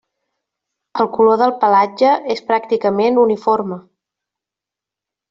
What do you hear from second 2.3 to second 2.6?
és